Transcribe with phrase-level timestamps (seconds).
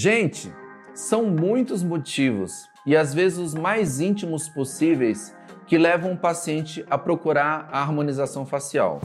[0.00, 0.54] Gente,
[0.94, 5.36] são muitos motivos e às vezes os mais íntimos possíveis
[5.66, 9.00] que levam o paciente a procurar a harmonização facial.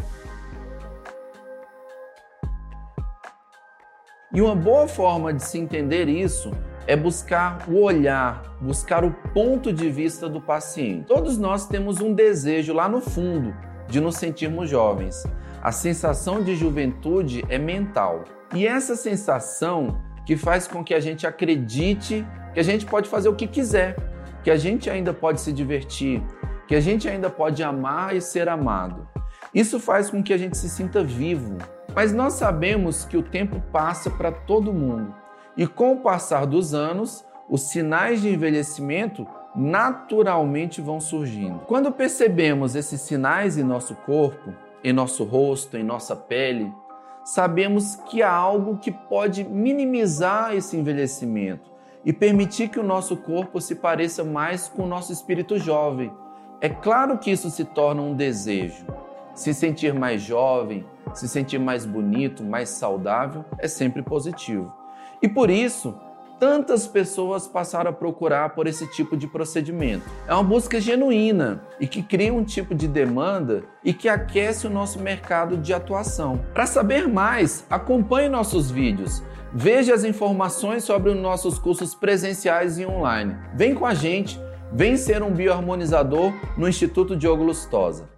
[4.32, 6.52] E uma boa forma de se entender isso
[6.86, 11.08] é buscar o olhar, buscar o ponto de vista do paciente.
[11.08, 13.52] Todos nós temos um desejo lá no fundo
[13.88, 15.24] de nos sentirmos jovens.
[15.60, 18.26] A sensação de juventude é mental.
[18.54, 23.30] E essa sensação que faz com que a gente acredite que a gente pode fazer
[23.30, 23.96] o que quiser,
[24.44, 26.22] que a gente ainda pode se divertir,
[26.68, 29.08] que a gente ainda pode amar e ser amado.
[29.54, 31.58] Isso faz com que a gente se sinta vivo.
[31.96, 35.14] Mas nós sabemos que o tempo passa para todo mundo.
[35.56, 41.60] E com o passar dos anos, os sinais de envelhecimento naturalmente vão surgindo.
[41.68, 46.74] Quando percebemos esses sinais em nosso corpo, em nosso rosto, em nossa pele,
[47.24, 51.72] sabemos que há algo que pode minimizar esse envelhecimento
[52.06, 56.12] e permitir que o nosso corpo se pareça mais com o nosso espírito jovem.
[56.60, 58.86] É claro que isso se torna um desejo.
[59.34, 64.74] Se sentir mais jovem, se sentir mais bonito, mais saudável, é sempre positivo.
[65.22, 65.98] E por isso,
[66.44, 70.04] tantas pessoas passaram a procurar por esse tipo de procedimento.
[70.28, 74.70] É uma busca genuína e que cria um tipo de demanda e que aquece o
[74.70, 76.44] nosso mercado de atuação.
[76.54, 79.24] Para saber mais, acompanhe nossos vídeos.
[79.54, 83.38] Veja as informações sobre os nossos cursos presenciais e online.
[83.56, 84.38] Vem com a gente,
[84.70, 88.10] vem ser um bioharmonizador no Instituto Diogo Lustosa.